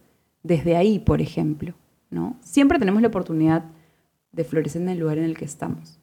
[0.44, 1.74] desde ahí, por ejemplo,
[2.10, 2.38] ¿no?
[2.42, 3.66] Siempre tenemos la oportunidad
[4.32, 6.00] de florecer en el lugar en el que estamos.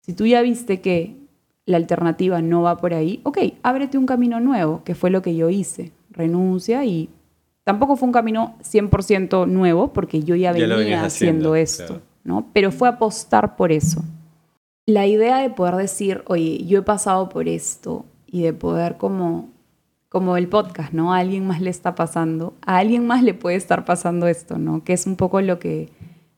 [0.00, 1.16] Si tú ya viste que
[1.66, 5.34] la alternativa no va por ahí, ok, ábrete un camino nuevo, que fue lo que
[5.34, 5.92] yo hice.
[6.10, 7.08] Renuncia y
[7.64, 12.48] tampoco fue un camino 100% nuevo, porque yo ya venía haciendo, esto, ¿no?
[12.52, 14.02] Pero fue apostar por eso.
[14.86, 19.54] La idea de poder decir, oye, yo he pasado por esto y de poder como
[20.14, 21.12] como el podcast, ¿no?
[21.12, 24.84] A alguien más le está pasando, a alguien más le puede estar pasando esto, ¿no?
[24.84, 25.90] Que es un poco lo que,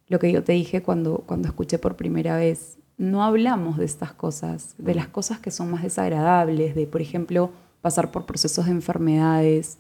[0.09, 4.13] lo que yo te dije cuando, cuando escuché por primera vez no hablamos de estas
[4.13, 7.51] cosas, de las cosas que son más desagradables, de, por ejemplo,
[7.83, 9.77] pasar por procesos de enfermedades,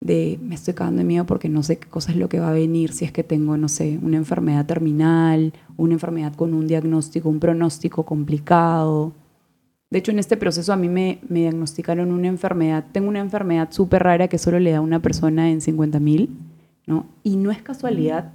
[0.00, 2.48] de me estoy cagando de miedo porque no sé qué cosa es lo que va
[2.48, 6.66] a venir, si es que tengo, no sé, una enfermedad terminal, una enfermedad con un
[6.66, 9.12] diagnóstico, un pronóstico complicado.
[9.90, 14.02] De hecho, en este proceso a mí me, diagnosticaron una enfermedad, tengo una enfermedad súper
[14.04, 16.30] rara que solo le da a una persona en 50 mil,
[16.86, 17.06] ¿no?
[17.22, 18.32] Y no es casualidad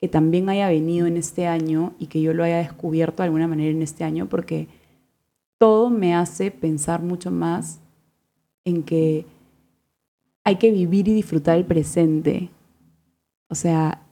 [0.00, 3.48] que también haya venido en este año y que yo lo haya descubierto de alguna
[3.48, 4.68] manera en este año, porque
[5.58, 7.80] todo me hace pensar mucho más
[8.64, 9.26] en que
[10.44, 12.50] hay que vivir y disfrutar el presente.
[13.48, 14.06] O sea,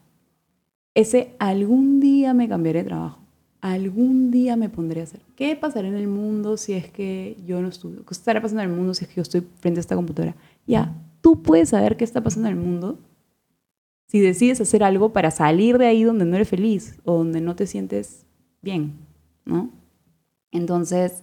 [0.94, 3.20] ese algún día me cambiaré de trabajo,
[3.60, 5.20] algún día me pondré a hacer.
[5.36, 8.04] ¿Qué pasará en el mundo si es que yo no estudio?
[8.04, 10.34] ¿Qué estará pasando en el mundo si es que yo estoy frente a esta computadora?
[10.66, 12.98] Ya, tú puedes saber qué está pasando en el mundo
[14.12, 17.56] si decides hacer algo para salir de ahí donde no eres feliz o donde no
[17.56, 18.26] te sientes
[18.60, 19.06] bien,
[19.46, 19.70] ¿no?
[20.50, 21.22] Entonces,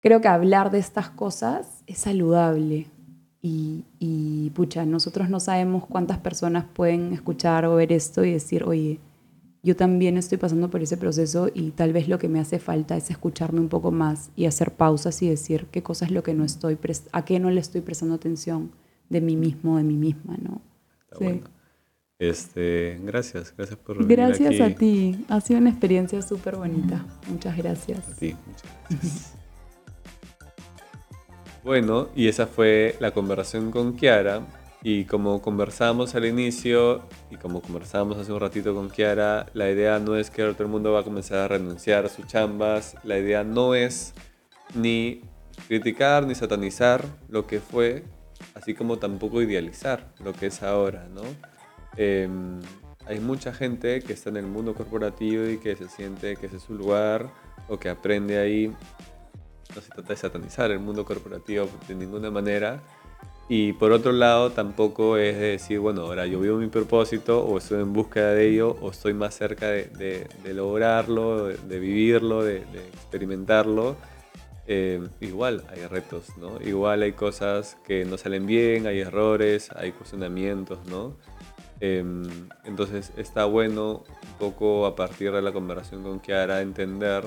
[0.00, 2.86] creo que hablar de estas cosas es saludable.
[3.44, 8.62] Y, y, pucha, nosotros no sabemos cuántas personas pueden escuchar o ver esto y decir,
[8.62, 9.00] oye,
[9.64, 12.96] yo también estoy pasando por ese proceso y tal vez lo que me hace falta
[12.96, 16.34] es escucharme un poco más y hacer pausas y decir qué cosa es lo que
[16.34, 16.78] no estoy,
[17.12, 18.72] a qué no le estoy prestando atención
[19.08, 20.60] de mí mismo, de mí misma, ¿no?
[22.18, 27.04] Este, gracias, gracias por venir Gracias a ti, ha sido una experiencia súper bonita.
[27.28, 28.08] Muchas gracias.
[28.08, 29.36] A ti, muchas gracias.
[31.64, 34.42] bueno, y esa fue la conversación con Kiara.
[34.84, 40.00] Y como conversamos al inicio y como conversamos hace un ratito con Kiara, la idea
[40.00, 42.96] no es que todo el mundo va a comenzar a renunciar a sus chambas.
[43.04, 44.12] La idea no es
[44.74, 45.22] ni
[45.68, 48.02] criticar ni satanizar lo que fue,
[48.54, 51.22] así como tampoco idealizar lo que es ahora, ¿no?
[51.96, 52.60] Em,
[53.06, 56.56] hay mucha gente que está en el mundo corporativo y que se siente que ese
[56.56, 57.30] es su lugar
[57.68, 58.72] o que aprende ahí.
[59.74, 62.80] No se trata de satanizar el mundo corporativo de ninguna manera.
[63.48, 67.58] Y por otro lado, tampoco es de decir, bueno, ahora yo vivo mi propósito o
[67.58, 72.58] estoy en búsqueda de ello o estoy más cerca de, lograrlo, de, vivirlo, de,
[72.94, 73.96] experimentarlo
[74.66, 76.60] eh, igual hay retos, ¿no?
[76.62, 81.16] Igual hay cosas que no salen bien, hay errores, hay cuestionamientos, ¿no?
[81.80, 82.22] Em,
[82.64, 87.24] entonces está bueno un poco a partir de la conversación con Kiara entender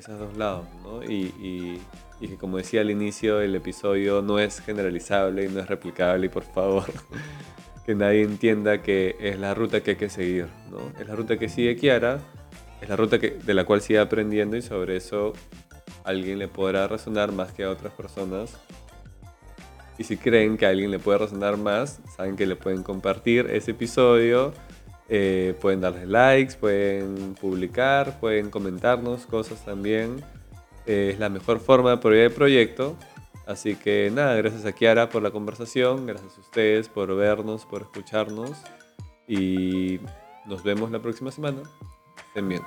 [0.00, 1.02] esos dos lados, ¿no?
[1.04, 1.78] Y,
[2.20, 6.26] y, que como decía al inicio, el episodio no es generalizable y no es replicable
[6.26, 6.84] y por favor
[7.86, 10.78] que nadie entienda que es la ruta que hay que seguir, ¿no?
[11.00, 12.18] Es la ruta que sigue Kiara,
[12.80, 15.32] es la ruta que, de la cual sigue aprendiendo y sobre eso
[16.04, 18.58] alguien le podrá resonar más que a otras personas.
[19.98, 23.46] Y si creen que a alguien le puede resonar más, saben que le pueden compartir
[23.50, 24.54] ese episodio.
[25.12, 30.22] Eh, pueden darle likes, pueden publicar, pueden comentarnos cosas también.
[30.86, 32.96] Eh, es la mejor forma de apoyar el proyecto.
[33.44, 37.82] Así que nada, gracias a Kiara por la conversación, gracias a ustedes por vernos, por
[37.82, 38.52] escucharnos
[39.26, 39.98] y
[40.46, 41.62] nos vemos la próxima semana.
[42.28, 42.62] Estén bien.